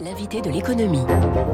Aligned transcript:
L'invité 0.00 0.40
de 0.40 0.50
l'économie. 0.50 1.04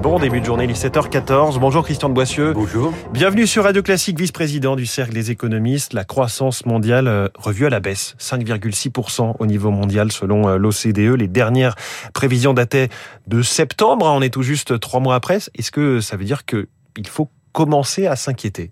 Bon 0.02 0.18
début 0.18 0.40
de 0.40 0.44
journée, 0.46 0.64
il 0.64 0.70
est 0.70 0.84
7h14. 0.84 1.58
Bonjour 1.58 1.84
Christian 1.84 2.08
de 2.08 2.14
Boissieu. 2.14 2.52
Bonjour. 2.52 2.92
Bienvenue 3.12 3.46
sur 3.46 3.64
Radio 3.64 3.82
Classique, 3.82 4.18
vice-président 4.18 4.76
du 4.76 4.86
Cercle 4.86 5.12
des 5.12 5.30
économistes. 5.30 5.92
La 5.92 6.04
croissance 6.04 6.64
mondiale 6.64 7.08
euh, 7.08 7.28
revue 7.34 7.66
à 7.66 7.70
la 7.70 7.80
baisse, 7.80 8.14
5,6% 8.20 9.34
au 9.38 9.46
niveau 9.46 9.70
mondial 9.70 10.12
selon 10.12 10.48
euh, 10.48 10.56
l'OCDE. 10.56 11.18
Les 11.18 11.28
dernières 11.28 11.74
prévisions 12.14 12.54
dataient 12.54 12.88
de 13.26 13.42
septembre. 13.42 14.06
On 14.06 14.22
est 14.22 14.30
tout 14.30 14.42
juste 14.42 14.78
trois 14.80 15.00
mois 15.00 15.16
après. 15.16 15.38
Est-ce 15.54 15.70
que 15.70 16.00
ça 16.00 16.16
veut 16.16 16.24
dire 16.24 16.44
qu'il 16.44 16.66
faut 17.06 17.30
commencer 17.52 18.06
à 18.06 18.16
s'inquiéter? 18.16 18.70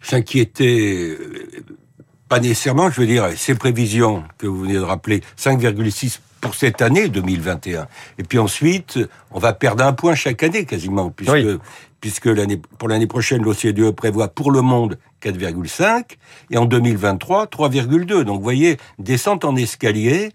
S'inquiéter, 0.00 1.10
euh, 1.10 1.64
pas 2.28 2.40
nécessairement, 2.40 2.90
je 2.90 3.00
veux 3.00 3.06
dire, 3.06 3.28
ces 3.36 3.54
prévisions 3.54 4.24
que 4.38 4.46
vous 4.46 4.60
venez 4.60 4.74
de 4.74 4.80
rappeler, 4.80 5.22
5,6 5.38 6.20
pour 6.44 6.54
cette 6.54 6.82
année 6.82 7.08
2021. 7.08 7.86
Et 8.18 8.22
puis 8.22 8.38
ensuite, 8.38 8.98
on 9.30 9.38
va 9.38 9.54
perdre 9.54 9.82
un 9.82 9.94
point 9.94 10.14
chaque 10.14 10.42
année 10.42 10.66
quasiment, 10.66 11.08
puisque, 11.08 11.32
Oui. 11.32 11.58
puisque 12.02 12.26
l'année, 12.26 12.60
pour 12.78 12.88
l'année 12.88 13.06
prochaine, 13.06 13.42
l'OCDE 13.42 13.92
prévoit 13.92 14.28
pour 14.28 14.50
le 14.50 14.60
monde 14.60 14.98
4,5 15.22 16.18
et 16.50 16.58
en 16.58 16.66
2023 16.66 17.46
3,2. 17.46 18.24
Donc 18.24 18.36
vous 18.36 18.42
voyez, 18.42 18.76
descente 18.98 19.46
en 19.46 19.56
escalier. 19.56 20.32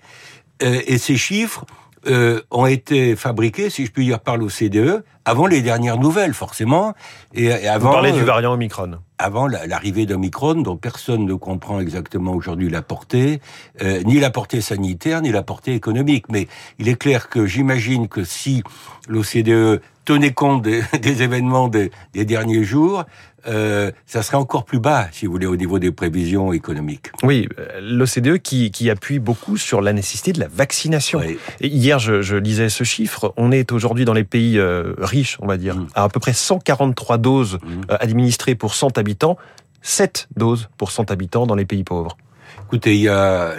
Euh, 0.64 0.82
et 0.88 0.98
ces 0.98 1.16
chiffres 1.16 1.66
euh, 2.08 2.42
ont 2.50 2.66
été 2.66 3.16
fabriqués, 3.16 3.70
si 3.70 3.86
je 3.86 3.92
puis 3.92 4.06
dire, 4.06 4.20
par 4.20 4.36
l'OCDE 4.36 5.04
avant 5.26 5.46
les 5.46 5.62
dernières 5.62 5.98
nouvelles, 6.00 6.34
forcément, 6.34 6.96
et, 7.36 7.46
et 7.46 7.60
Vous 7.60 7.68
avant 7.68 7.92
parlez 7.92 8.14
du 8.14 8.22
euh, 8.22 8.26
variant 8.26 8.54
Omicron. 8.54 8.98
Avant 9.20 9.48
la- 9.48 9.68
l'arrivée 9.68 10.06
d'Omicron, 10.06 10.56
dont 10.56 10.78
personne 10.78 11.26
ne 11.26 11.34
comprend 11.34 11.80
exactement 11.82 12.32
aujourd'hui 12.32 12.70
la 12.70 12.82
portée, 12.82 13.42
euh, 13.84 14.02
ni 14.04 14.20
la 14.20 14.30
portée 14.32 14.62
sanitaire, 14.62 15.22
ni 15.22 15.32
la 15.32 15.44
portée 15.44 15.76
économique. 15.76 16.26
Mais 16.30 16.48
il 16.80 16.88
est 16.88 16.96
clair 16.96 17.30
que 17.30 17.46
j'imagine 17.46 18.08
que 18.08 18.24
si 18.24 18.64
l'OCDE 19.10 19.82
tenait 20.14 20.34
compte 20.34 20.64
des, 20.64 20.82
des 21.02 21.22
événements 21.22 21.68
des, 21.68 21.92
des 22.14 22.26
derniers 22.26 22.64
jours, 22.64 23.04
euh, 23.48 23.92
ça 24.08 24.24
serait 24.24 24.38
encore 24.38 24.66
plus 24.66 24.80
bas, 24.80 25.08
si 25.12 25.26
vous 25.28 25.32
voulez, 25.34 25.46
au 25.46 25.56
niveau 25.56 25.78
des 25.78 25.92
prévisions 25.92 26.52
économiques. 26.52 27.12
Oui, 27.22 27.48
euh, 27.60 27.80
l'OCDE 27.80 28.40
qui, 28.40 28.72
qui 28.72 28.90
appuie 28.90 29.20
beaucoup 29.20 29.56
sur 29.58 29.82
la 29.82 29.94
nécessité 29.94 30.34
de 30.34 30.40
la 30.40 30.48
vaccination. 30.48 31.20
Oui. 31.20 31.38
Et 31.62 31.68
hier, 31.68 32.00
je, 32.00 32.24
je 32.24 32.36
lisais 32.36 32.70
ce 32.70 32.84
chiffre. 32.84 33.34
On 33.38 33.52
est 33.52 33.72
aujourd'hui 33.72 34.04
dans 34.04 34.14
les 34.16 34.24
pays 34.24 34.58
euh, 34.58 34.94
riches, 34.98 35.38
on 35.42 35.48
va 35.48 35.58
dire, 35.58 35.76
Mm. 35.76 35.88
à 35.94 36.04
à 36.06 36.10
peu 36.10 36.20
près 36.20 36.34
143 36.34 37.18
doses 37.20 37.60
Mm. 37.64 37.82
administrées 38.00 38.56
pour 38.56 38.74
100 38.74 38.98
habitants, 38.98 39.38
7 39.84 40.28
doses 40.36 40.70
pour 40.78 40.90
100 40.92 41.12
habitants 41.12 41.46
dans 41.46 41.56
les 41.56 41.66
pays 41.66 41.84
pauvres. 41.84 42.18
Écoutez, 42.66 42.96
il 42.96 43.02
y 43.02 43.10
a 43.10 43.54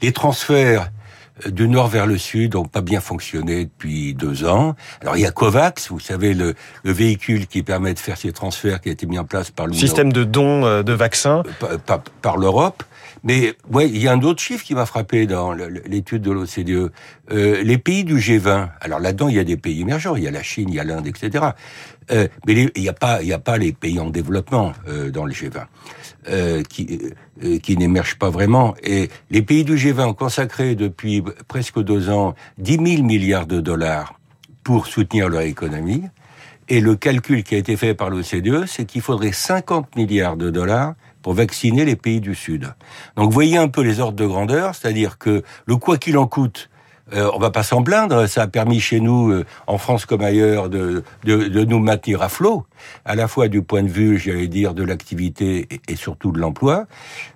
les 0.00 0.12
transferts 0.12 0.90
du 1.48 1.66
nord 1.68 1.88
vers 1.88 2.06
le 2.06 2.18
sud 2.18 2.54
n'ont 2.54 2.64
pas 2.64 2.82
bien 2.82 3.00
fonctionné 3.00 3.64
depuis 3.64 4.14
deux 4.14 4.44
ans. 4.44 4.74
Alors 5.00 5.16
il 5.16 5.20
y 5.22 5.26
a 5.26 5.30
Covax, 5.30 5.88
vous 5.90 5.98
savez 6.00 6.34
le, 6.34 6.54
le 6.84 6.92
véhicule 6.92 7.46
qui 7.46 7.62
permet 7.62 7.94
de 7.94 7.98
faire 7.98 8.16
ces 8.16 8.32
transferts 8.32 8.80
qui 8.80 8.88
a 8.90 8.92
été 8.92 9.06
mis 9.06 9.18
en 9.18 9.24
place 9.24 9.50
par 9.50 9.66
l'Union 9.66 9.80
Système 9.80 10.12
de 10.12 10.24
dons 10.24 10.64
euh, 10.64 10.82
de 10.82 10.92
vaccins. 10.92 11.42
par, 11.58 11.78
par- 11.80 12.02
par 12.20 12.36
l'Europe. 12.36 12.82
Mais 13.24 13.54
ouais, 13.70 13.88
il 13.88 13.98
y 13.98 14.08
a 14.08 14.12
un 14.12 14.20
autre 14.22 14.42
chiffre 14.42 14.64
qui 14.64 14.74
m'a 14.74 14.84
frappé 14.84 15.26
dans 15.26 15.52
le- 15.52 15.68
le- 15.68 15.82
l'étude 15.86 16.22
de 16.22 16.32
l'OCDE. 16.32 16.90
Euh, 17.30 17.62
les 17.62 17.78
pays 17.78 18.02
du 18.04 18.16
G20. 18.18 18.68
Alors 18.80 18.98
là-dedans, 18.98 19.28
il 19.28 19.36
y 19.36 19.38
a 19.38 19.44
des 19.44 19.56
pays 19.56 19.80
émergents. 19.80 20.16
Il 20.16 20.24
y 20.24 20.28
a 20.28 20.32
la 20.32 20.42
Chine, 20.42 20.68
il 20.68 20.74
y 20.74 20.80
a 20.80 20.84
l'Inde, 20.84 21.06
etc. 21.06 21.44
Euh, 22.10 22.26
mais 22.46 22.54
les- 22.54 22.72
il 22.74 22.82
n'y 22.82 22.88
a 22.88 22.92
pas, 22.92 23.22
il 23.22 23.28
y 23.28 23.32
a 23.32 23.38
pas 23.38 23.58
les 23.58 23.72
pays 23.72 24.00
en 24.00 24.10
développement 24.10 24.72
euh, 24.88 25.10
dans 25.10 25.24
le 25.24 25.32
G20 25.32 25.66
euh, 26.28 26.62
qui 26.62 27.00
euh, 27.44 27.58
qui 27.58 27.76
n'émergent 27.76 28.18
pas 28.18 28.30
vraiment. 28.30 28.74
Et 28.82 29.10
les 29.30 29.42
pays 29.42 29.64
du 29.64 29.74
G20 29.74 30.06
ont 30.06 30.14
consacré 30.14 30.74
depuis 30.74 31.22
presque 31.48 31.80
deux 31.80 32.10
ans 32.10 32.34
10 32.58 32.96
000 32.96 33.02
milliards 33.02 33.46
de 33.46 33.60
dollars 33.60 34.18
pour 34.62 34.86
soutenir 34.86 35.28
leur 35.28 35.42
économie. 35.42 36.04
Et 36.68 36.80
le 36.80 36.94
calcul 36.94 37.42
qui 37.42 37.54
a 37.54 37.58
été 37.58 37.76
fait 37.76 37.94
par 37.94 38.08
l'OCDE, 38.08 38.66
c'est 38.66 38.84
qu'il 38.84 39.00
faudrait 39.00 39.32
50 39.32 39.96
milliards 39.96 40.36
de 40.36 40.50
dollars 40.50 40.94
pour 41.22 41.34
vacciner 41.34 41.84
les 41.84 41.96
pays 41.96 42.20
du 42.20 42.34
Sud. 42.34 42.72
Donc 43.16 43.32
voyez 43.32 43.56
un 43.56 43.68
peu 43.68 43.82
les 43.82 44.00
ordres 44.00 44.16
de 44.16 44.26
grandeur, 44.26 44.74
c'est-à-dire 44.74 45.18
que 45.18 45.42
le 45.66 45.76
quoi 45.76 45.98
qu'il 45.98 46.18
en 46.18 46.26
coûte, 46.26 46.70
euh, 47.12 47.30
on 47.34 47.38
va 47.38 47.50
pas 47.50 47.62
s'en 47.62 47.82
plaindre, 47.82 48.26
ça 48.26 48.42
a 48.42 48.46
permis 48.46 48.80
chez 48.80 49.00
nous, 49.00 49.30
euh, 49.30 49.44
en 49.66 49.78
France 49.78 50.06
comme 50.06 50.22
ailleurs, 50.22 50.68
de, 50.68 51.02
de, 51.24 51.64
nous 51.64 51.78
maintenir 51.78 52.22
à 52.22 52.28
flot, 52.28 52.64
à 53.04 53.14
la 53.14 53.28
fois 53.28 53.48
du 53.48 53.62
point 53.62 53.82
de 53.82 53.88
vue, 53.88 54.18
j'allais 54.18 54.48
dire, 54.48 54.74
de 54.74 54.82
l'activité 54.82 55.66
et, 55.70 55.80
et 55.88 55.96
surtout 55.96 56.32
de 56.32 56.38
l'emploi, 56.38 56.86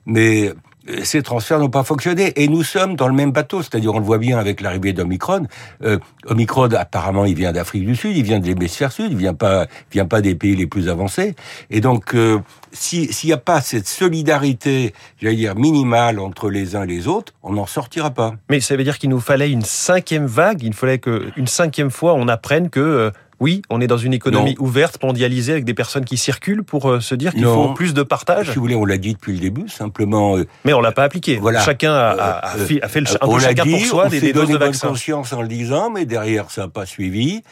mais 0.06 0.52
ces 1.02 1.22
transferts 1.22 1.58
n'ont 1.58 1.68
pas 1.68 1.84
fonctionné 1.84 2.32
et 2.36 2.48
nous 2.48 2.62
sommes 2.62 2.96
dans 2.96 3.08
le 3.08 3.14
même 3.14 3.32
bateau, 3.32 3.62
c'est-à-dire 3.62 3.94
on 3.94 3.98
le 3.98 4.04
voit 4.04 4.18
bien 4.18 4.38
avec 4.38 4.60
l'arrivée 4.60 4.92
d'Omicron. 4.92 5.46
Euh, 5.84 5.98
Omicron 6.26 6.68
apparemment 6.72 7.24
il 7.24 7.34
vient 7.34 7.52
d'Afrique 7.52 7.84
du 7.84 7.96
Sud, 7.96 8.16
il 8.16 8.22
vient 8.22 8.38
de 8.38 8.46
l'hémisphère 8.46 8.92
sud, 8.92 9.10
il 9.10 9.16
vient 9.16 9.34
pas 9.34 9.66
vient 9.90 10.06
pas 10.06 10.20
des 10.20 10.34
pays 10.34 10.56
les 10.56 10.66
plus 10.66 10.88
avancés 10.88 11.34
et 11.70 11.80
donc 11.80 12.14
euh, 12.14 12.38
si 12.72 13.12
s'il 13.12 13.28
n'y 13.28 13.34
a 13.34 13.38
pas 13.38 13.60
cette 13.60 13.88
solidarité, 13.88 14.94
j'allais 15.20 15.36
dire 15.36 15.56
minimale 15.56 16.18
entre 16.18 16.50
les 16.50 16.76
uns 16.76 16.84
et 16.84 16.86
les 16.86 17.08
autres, 17.08 17.32
on 17.42 17.52
n'en 17.52 17.66
sortira 17.66 18.10
pas. 18.10 18.34
Mais 18.50 18.60
ça 18.60 18.76
veut 18.76 18.84
dire 18.84 18.98
qu'il 18.98 19.10
nous 19.10 19.20
fallait 19.20 19.50
une 19.50 19.62
cinquième 19.62 20.26
vague. 20.26 20.62
Il 20.62 20.74
fallait 20.74 20.98
que 20.98 21.30
une 21.36 21.46
cinquième 21.46 21.90
fois 21.90 22.14
on 22.14 22.28
apprenne 22.28 22.70
que 22.70 22.80
euh, 22.80 23.10
oui, 23.38 23.60
on 23.68 23.80
est 23.82 23.86
dans 23.86 23.98
une 23.98 24.14
économie 24.14 24.56
ouverte, 24.58 25.02
mondialisée, 25.02 25.52
avec 25.52 25.64
des 25.64 25.74
personnes 25.74 26.04
qui 26.06 26.16
circulent 26.16 26.62
pour 26.64 26.88
euh, 26.90 27.00
se 27.00 27.14
dire 27.14 27.32
qu'il 27.32 27.44
faut 27.44 27.74
plus 27.74 27.92
de 27.92 28.02
partage. 28.02 28.48
Si 28.50 28.54
vous 28.54 28.60
voulez, 28.62 28.74
on 28.74 28.84
l'a 28.86 28.96
dit 28.98 29.12
depuis 29.12 29.32
le 29.34 29.38
début, 29.40 29.68
simplement. 29.68 30.36
euh, 30.38 30.46
Mais 30.64 30.72
on 30.72 30.80
l'a 30.80 30.92
pas 30.92 31.04
appliqué. 31.04 31.36
Voilà. 31.36 31.60
Chacun 31.60 31.92
a, 31.92 32.08
a- 32.10 32.30
a 32.38 32.56
Euh, 32.56 32.66
fait, 32.66 32.82
a 32.82 32.88
fait 32.88 33.00
le, 33.00 33.06
un 33.10 33.16
on 33.28 33.34
peu 33.34 33.40
chacun 33.40 33.62
dit, 33.64 33.70
pour 33.72 33.80
soi 33.80 34.04
on 34.06 34.08
des, 34.08 34.32
doses 34.32 34.48
donné 34.48 34.58
de 34.58 34.78
conscience 34.78 35.32
en 35.34 35.42
le 35.42 35.48
disant, 35.48 35.90
mais 35.90 36.06
derrière 36.06 36.50
ça 36.50 36.62
n'a 36.62 36.68
pas 36.68 36.86
suivi. 36.86 37.42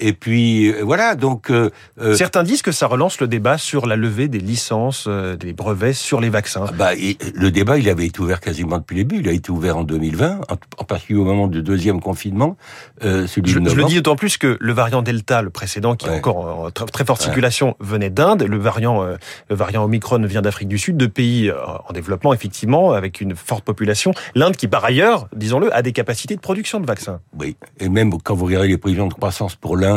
Et 0.00 0.12
puis 0.12 0.68
euh, 0.72 0.82
voilà, 0.82 1.14
donc 1.14 1.50
euh, 1.50 1.70
euh, 2.00 2.14
Certains 2.14 2.42
disent 2.42 2.62
que 2.62 2.72
ça 2.72 2.86
relance 2.86 3.20
le 3.20 3.28
débat 3.28 3.58
sur 3.58 3.86
la 3.86 3.96
levée 3.96 4.28
des 4.28 4.38
licences, 4.38 5.04
euh, 5.06 5.36
des 5.36 5.52
brevets 5.52 5.92
sur 5.94 6.20
les 6.20 6.30
vaccins. 6.30 6.64
ah 6.68 6.72
bah, 6.72 6.94
et 6.94 7.18
le 7.34 7.50
débat, 7.50 7.78
il 7.78 7.88
avait 7.88 8.06
été 8.06 8.20
ouvert 8.20 8.40
quasiment 8.40 8.78
depuis 8.78 8.96
le 8.96 9.04
début. 9.04 9.20
Il 9.20 9.28
a 9.28 9.32
été 9.32 9.50
ouvert 9.50 9.76
en 9.76 9.84
2020, 9.84 10.40
en, 10.48 10.54
en 10.78 10.84
particulier 10.84 11.20
au 11.20 11.24
moment 11.24 11.46
du 11.48 11.62
deuxième 11.62 12.00
confinement, 12.00 12.56
euh, 13.04 13.26
celui 13.26 13.50
Je, 13.50 13.58
de 13.58 13.68
je 13.68 13.76
le 13.76 13.84
dis 13.84 13.96
d'autant 13.96 14.16
plus 14.16 14.38
que 14.38 14.56
le 14.58 14.72
variant 14.72 15.02
Delta, 15.02 15.42
le 15.42 15.50
précédent, 15.50 15.94
qui 15.96 16.06
est 16.06 16.10
encore 16.10 16.36
en 16.38 16.70
très, 16.70 16.86
très 16.86 17.04
forte 17.04 17.20
circulation, 17.22 17.76
venait 17.80 18.10
d'Inde. 18.10 18.42
Le 18.42 18.58
variant, 18.58 19.02
euh, 19.02 19.16
le 19.50 19.56
variant 19.56 19.84
Omicron 19.84 20.22
vient 20.24 20.42
d'Afrique 20.42 20.68
du 20.68 20.78
Sud, 20.78 20.96
de 20.96 21.06
pays 21.06 21.52
en 21.52 21.92
développement, 21.92 22.32
effectivement, 22.32 22.92
avec 22.92 23.20
une 23.20 23.36
forte 23.36 23.64
population. 23.64 24.12
L'Inde, 24.34 24.56
qui 24.56 24.66
par 24.68 24.84
ailleurs, 24.84 25.28
disons-le, 25.36 25.74
a 25.74 25.82
des 25.82 25.92
capacités 25.92 26.36
de 26.36 26.40
production 26.40 26.80
de 26.80 26.86
vaccins. 26.86 27.20
Oui, 27.38 27.56
et 27.78 27.88
même 27.88 28.12
quand 28.22 28.34
vous 28.34 28.46
regardez 28.46 28.68
les 28.68 28.78
prévisions 28.78 29.06
de 29.08 29.14
croissance 29.14 29.56
pour 29.56 29.76
l'Inde, 29.76 29.89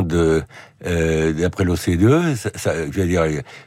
euh, 0.86 1.34
d'après 1.34 1.64
l'OCDE, 1.64 2.36
ça, 2.36 2.50
ça, 2.56 2.74
je 2.92 3.00
veux 3.00 3.06
dire, 3.08 3.24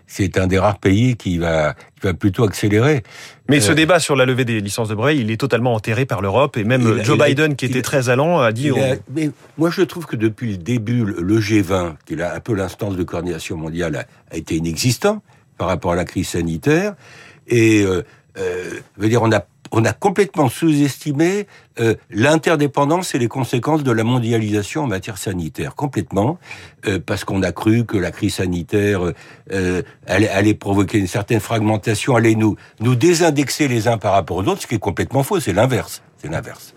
c'est 0.06 0.36
un 0.38 0.46
des 0.46 0.58
rares 0.58 0.78
pays 0.78 1.16
qui 1.16 1.38
va, 1.38 1.74
qui 1.74 2.06
va 2.06 2.14
plutôt 2.14 2.44
accélérer. 2.44 3.02
Mais 3.48 3.60
ce 3.60 3.70
Euh, 3.72 3.74
débat 3.74 4.00
sur 4.00 4.16
la 4.16 4.24
levée 4.26 4.44
des 4.44 4.60
licences 4.60 4.88
de 4.88 4.94
brevets, 4.94 5.16
il 5.18 5.30
est 5.30 5.36
totalement 5.36 5.74
enterré 5.74 6.04
par 6.04 6.20
l'Europe. 6.20 6.56
Et 6.56 6.64
même 6.64 7.02
Joe 7.04 7.18
a- 7.20 7.26
Biden, 7.26 7.54
qui 7.56 7.66
était 7.66 7.78
a- 7.78 7.82
très 7.82 8.08
allant, 8.08 8.40
a 8.40 8.52
dit... 8.52 8.64
Il 8.64 8.72
on- 8.72 8.82
a- 8.92 8.96
mais 9.14 9.30
moi, 9.56 9.70
je 9.70 9.82
trouve 9.82 10.06
que 10.06 10.16
depuis 10.16 10.50
le 10.52 10.56
début, 10.58 11.04
le 11.04 11.22
le 11.22 11.40
G20, 11.40 11.94
qui 12.06 12.14
est 12.14 12.16
là 12.16 12.34
un 12.34 12.40
peu 12.40 12.54
l'instance 12.54 12.96
de 12.96 13.02
coordination 13.04 13.56
mondiale, 13.56 14.06
a, 14.30 14.36
été 14.36 14.56
inexistant 14.56 15.22
par 15.58 15.68
rapport 15.68 15.92
à 15.92 15.96
la 15.96 16.04
crise 16.04 16.28
sanitaire. 16.28 16.94
Et, 17.48 17.82
euh, 17.84 18.02
euh, 18.38 18.80
dire, 18.98 19.22
on 19.22 19.30
a, 19.32 19.44
on 19.72 19.84
a 19.84 19.92
complètement 19.92 20.48
sous-estimé 20.48 21.46
euh, 21.78 21.94
l'interdépendance 22.10 23.14
et 23.14 23.18
les 23.18 23.28
conséquences 23.28 23.82
de 23.82 23.92
la 23.92 24.04
mondialisation 24.04 24.84
en 24.84 24.86
matière 24.86 25.18
sanitaire, 25.18 25.74
complètement, 25.74 26.38
euh, 26.86 26.98
parce 27.04 27.24
qu'on 27.24 27.42
a 27.42 27.52
cru 27.52 27.84
que 27.84 27.96
la 27.96 28.10
crise 28.10 28.36
sanitaire 28.36 29.12
euh, 29.52 29.82
allait, 30.06 30.28
allait 30.28 30.54
provoquer 30.54 30.98
une 30.98 31.06
certaine 31.06 31.40
fragmentation, 31.40 32.16
allait 32.16 32.34
nous, 32.34 32.56
nous 32.80 32.94
désindexer 32.94 33.68
les 33.68 33.88
uns 33.88 33.98
par 33.98 34.12
rapport 34.12 34.38
aux 34.38 34.44
autres, 34.44 34.62
ce 34.62 34.66
qui 34.66 34.76
est 34.76 34.78
complètement 34.78 35.22
faux, 35.22 35.40
c'est 35.40 35.52
l'inverse. 35.52 36.02
C'est 36.18 36.30
l'inverse. 36.30 36.74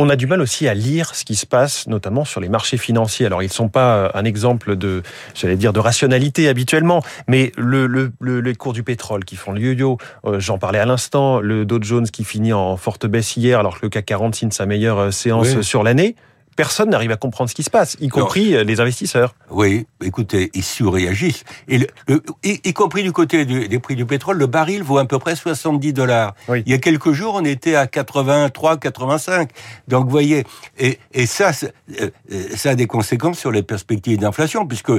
On 0.00 0.08
a 0.10 0.14
du 0.14 0.28
mal 0.28 0.40
aussi 0.40 0.68
à 0.68 0.74
lire 0.74 1.12
ce 1.16 1.24
qui 1.24 1.34
se 1.34 1.44
passe, 1.44 1.88
notamment 1.88 2.24
sur 2.24 2.40
les 2.40 2.48
marchés 2.48 2.76
financiers. 2.76 3.26
Alors, 3.26 3.42
ils 3.42 3.52
sont 3.52 3.68
pas 3.68 3.96
euh, 3.96 4.08
un 4.14 4.24
exemple 4.24 4.76
de, 4.76 5.02
j'allais 5.34 5.56
dire, 5.56 5.72
de 5.72 5.80
rationalité 5.80 6.48
habituellement, 6.48 7.02
mais 7.26 7.50
le, 7.56 7.88
le, 7.88 8.12
le- 8.20 8.40
les 8.40 8.54
cours 8.54 8.72
du 8.72 8.84
pétrole 8.84 9.24
qui 9.24 9.34
font 9.34 9.50
le 9.50 9.60
yo-yo, 9.60 9.98
euh, 10.24 10.38
j'en 10.38 10.56
parlais 10.56 10.78
à 10.78 10.86
l'instant, 10.86 11.40
le 11.40 11.64
Dow 11.64 11.82
Jones 11.82 12.08
qui 12.08 12.22
finit 12.22 12.52
en 12.52 12.76
forte 12.76 13.06
baisse 13.06 13.36
hier, 13.36 13.58
alors 13.58 13.74
que 13.80 13.86
le 13.86 13.90
CAC 13.90 14.06
40 14.06 14.34
signe 14.36 14.50
sa 14.52 14.66
meilleure 14.66 14.98
euh, 14.98 15.10
séance 15.10 15.48
Oui. 15.56 15.64
sur 15.64 15.82
l'année. 15.82 16.14
Personne 16.58 16.90
n'arrive 16.90 17.12
à 17.12 17.16
comprendre 17.16 17.48
ce 17.48 17.54
qui 17.54 17.62
se 17.62 17.70
passe, 17.70 17.96
y 18.00 18.08
compris 18.08 18.56
euh, 18.56 18.64
les 18.64 18.80
investisseurs. 18.80 19.36
Oui, 19.48 19.86
écoutez, 20.04 20.50
ils 20.54 20.64
surréagissent. 20.64 21.44
Et 21.68 21.78
le, 21.78 21.86
le- 22.08 22.20
y, 22.42 22.58
y 22.64 22.72
compris 22.72 23.04
du 23.04 23.12
côté 23.12 23.44
du- 23.44 23.68
des 23.68 23.78
prix 23.78 23.94
du 23.94 24.04
pétrole, 24.06 24.38
le 24.38 24.48
baril 24.48 24.82
vaut 24.82 24.98
à 24.98 25.04
peu 25.04 25.20
près 25.20 25.36
70 25.36 25.92
dollars. 25.92 26.34
Oui. 26.48 26.64
Il 26.66 26.72
y 26.72 26.74
a 26.74 26.78
quelques 26.78 27.12
jours, 27.12 27.36
on 27.36 27.44
était 27.44 27.76
à 27.76 27.86
83, 27.86 28.76
85. 28.78 29.50
Donc, 29.86 30.06
vous 30.06 30.10
voyez, 30.10 30.42
et, 30.80 30.98
et 31.12 31.26
ça, 31.26 31.52
euh, 31.62 32.10
euh, 32.32 32.42
ça 32.56 32.70
a 32.70 32.74
des 32.74 32.88
conséquences 32.88 33.38
sur 33.38 33.52
les 33.52 33.62
perspectives 33.62 34.18
d'inflation, 34.18 34.66
puisque, 34.66 34.90
euh, 34.90 34.98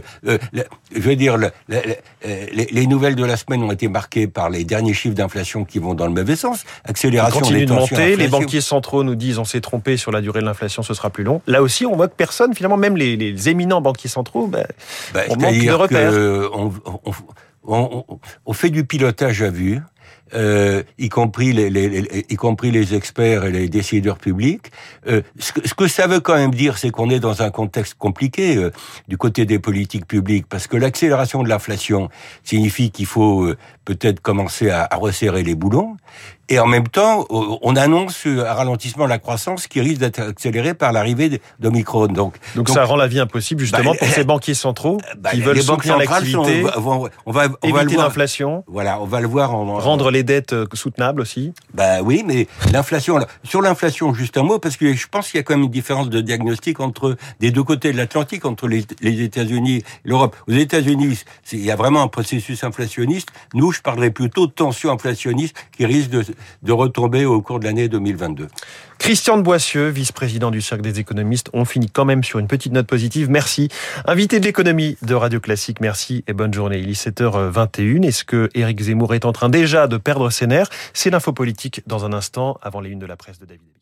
je 0.95 0.99
veux 1.01 1.17
dire, 1.17 1.35
les, 1.67 2.67
les 2.71 2.87
nouvelles 2.87 3.15
de 3.15 3.25
la 3.25 3.35
semaine 3.35 3.63
ont 3.63 3.71
été 3.73 3.89
marquées 3.89 4.27
par 4.27 4.49
les 4.49 4.63
derniers 4.63 4.93
chiffres 4.93 5.13
d'inflation 5.15 5.65
qui 5.65 5.79
vont 5.79 5.93
dans 5.93 6.07
le 6.07 6.13
mauvais 6.13 6.37
sens. 6.37 6.63
Accélération 6.85 7.41
des 7.49 7.65
de 7.65 7.73
monter, 7.73 8.15
les 8.15 8.27
banquiers 8.29 8.61
centraux 8.61 9.03
nous 9.03 9.15
disent 9.15 9.39
on 9.39 9.43
s'est 9.45 9.59
trompé 9.59 9.97
sur 9.97 10.13
la 10.13 10.21
durée 10.21 10.39
de 10.39 10.45
l'inflation, 10.45 10.83
ce 10.83 10.93
sera 10.93 11.09
plus 11.09 11.25
long. 11.25 11.41
Là 11.49 11.61
aussi, 11.61 11.85
on 11.85 11.95
voit 11.95 12.07
que 12.07 12.15
personne, 12.15 12.53
finalement, 12.53 12.77
même 12.77 12.95
les, 12.95 13.49
éminents 13.49 13.81
banquiers 13.81 14.09
centraux, 14.09 14.47
ben, 14.47 14.65
bah, 15.13 15.23
on 15.29 15.35
manque 15.35 15.55
de 15.55 15.71
repères. 15.71 16.13
on, 18.45 18.53
fait 18.53 18.69
du 18.69 18.85
pilotage 18.85 19.41
à 19.41 19.49
vue. 19.49 19.81
Euh, 20.33 20.83
y 20.97 21.09
compris 21.09 21.53
les, 21.53 21.69
les, 21.69 22.25
y 22.29 22.35
compris 22.35 22.71
les 22.71 22.93
experts 22.93 23.45
et 23.45 23.51
les 23.51 23.69
décideurs 23.69 24.17
publics. 24.17 24.71
Euh, 25.07 25.21
ce, 25.39 25.53
que, 25.53 25.67
ce, 25.67 25.73
que, 25.73 25.87
ça 25.87 26.07
veut 26.07 26.19
quand 26.19 26.35
même 26.35 26.53
dire, 26.53 26.77
c'est 26.77 26.91
qu'on 26.91 27.09
est 27.09 27.19
dans 27.19 27.41
un 27.41 27.49
contexte 27.49 27.95
compliqué 27.95 28.57
euh, 28.57 28.71
du 29.07 29.17
côté 29.17 29.45
des 29.45 29.59
politiques 29.59 30.05
publiques, 30.05 30.45
parce 30.47 30.67
que 30.67 30.77
l'accélération 30.77 31.43
de 31.43 31.49
l'inflation 31.49 32.09
signifie 32.43 32.91
qu'il 32.91 33.05
faut 33.05 33.43
euh, 33.43 33.57
peut-être 33.85 34.19
commencer 34.19 34.69
à, 34.69 34.87
à, 34.89 34.95
resserrer 34.97 35.43
les 35.43 35.55
boulons, 35.55 35.97
et 36.49 36.57
en 36.57 36.65
même 36.65 36.87
temps, 36.87 37.25
on 37.29 37.75
annonce 37.75 38.25
un 38.25 38.53
ralentissement 38.53 39.03
de 39.03 39.09
la 39.09 39.19
croissance 39.19 39.67
qui 39.67 39.81
risque 39.81 39.99
d'être 39.99 40.19
accéléré 40.19 40.73
par 40.73 40.91
l'arrivée 40.91 41.41
d'Omicron. 41.59 42.07
Donc, 42.07 42.37
donc, 42.55 42.69
ça 42.69 42.85
rend 42.85 42.95
la 42.95 43.07
vie 43.07 43.19
impossible 43.19 43.61
justement 43.61 43.91
bah, 43.91 43.97
pour 43.99 44.07
ces 44.07 44.23
banquiers 44.25 44.55
centraux 44.55 44.97
bah, 45.19 45.29
qui 45.29 45.41
veulent 45.41 45.61
soutenir 45.61 45.99
l'activité, 45.99 46.65
on 47.25 47.31
va, 47.31 47.45
éviter 47.61 47.97
l'inflation. 47.97 48.63
Voilà, 48.65 48.99
on 48.99 49.05
va 49.05 49.21
le 49.21 49.27
voir 49.27 49.53
en 49.53 49.77
rendre 49.77 50.09
les 50.09 50.18
dettes 50.23 50.53
euh, 50.53 50.65
soutenables 50.73 51.21
aussi. 51.21 51.53
Bah 51.73 52.01
oui, 52.01 52.23
mais 52.25 52.47
l'inflation. 52.71 53.19
Sur 53.43 53.61
l'inflation, 53.61 54.13
juste 54.13 54.37
un 54.37 54.43
mot 54.43 54.59
parce 54.59 54.77
que 54.77 54.93
je 54.93 55.07
pense 55.07 55.29
qu'il 55.29 55.37
y 55.37 55.41
a 55.41 55.43
quand 55.43 55.55
même 55.55 55.65
une 55.65 55.71
différence 55.71 56.09
de 56.09 56.21
diagnostic 56.21 56.79
entre 56.79 57.17
des 57.39 57.51
deux 57.51 57.63
côtés 57.63 57.91
de 57.91 57.97
l'Atlantique, 57.97 58.45
entre 58.45 58.67
les, 58.67 58.85
les 59.01 59.21
États-Unis 59.21 59.77
et 59.77 59.83
l'Europe. 60.03 60.35
Aux 60.47 60.53
États-Unis, 60.53 61.19
il 61.51 61.65
y 61.65 61.71
a 61.71 61.75
vraiment 61.75 62.01
un 62.01 62.07
processus 62.07 62.63
inflationniste. 62.63 63.29
Nous, 63.53 63.71
je 63.71 63.81
parlerais 63.81 64.11
plutôt 64.11 64.47
de 64.47 64.51
tension 64.51 64.91
inflationniste 64.91 65.55
qui 65.75 65.85
risque 65.85 66.09
de 66.09 66.23
de 66.63 66.71
retomber 66.71 67.25
au 67.25 67.41
cours 67.41 67.59
de 67.59 67.65
l'année 67.65 67.87
2022. 67.87 68.47
Christian 68.99 69.37
de 69.37 69.43
Boissieu, 69.43 69.87
vice-président 69.87 70.51
du 70.51 70.61
Cercle 70.61 70.83
des 70.83 70.99
économistes. 70.99 71.49
On 71.53 71.63
finit 71.63 71.89
quand 71.89 72.03
même 72.03 72.21
sur 72.21 72.37
une 72.37 72.47
petite 72.47 72.73
note 72.73 72.85
positive. 72.85 73.29
Merci. 73.29 73.69
Invité 74.05 74.41
de 74.41 74.45
l'économie 74.45 74.97
de 75.01 75.15
Radio 75.15 75.39
Classique, 75.39 75.79
merci 75.79 76.25
et 76.27 76.33
bonne 76.33 76.53
journée. 76.53 76.79
Il 76.79 76.89
est 76.89 77.07
7h21. 77.07 78.03
Est-ce 78.03 78.25
que 78.25 78.49
Éric 78.55 78.81
Zemmour 78.81 79.13
est 79.13 79.23
en 79.23 79.31
train 79.31 79.47
déjà 79.47 79.87
de 79.87 79.95
perdre 80.09 80.31
ses 80.31 80.47
nerfs 80.47 80.69
C'est 80.95 81.11
l'info 81.11 81.33
politique 81.33 81.83
dans 81.85 82.03
un 82.03 82.13
instant 82.13 82.57
avant 82.63 82.81
les 82.81 82.89
unes 82.89 82.97
de 82.97 83.05
la 83.05 83.15
presse 83.15 83.37
de 83.37 83.45
David. 83.45 83.78